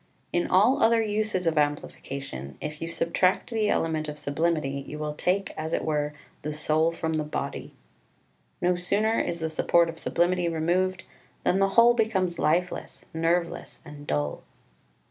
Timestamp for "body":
7.23-7.75